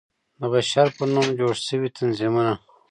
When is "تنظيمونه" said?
1.97-2.53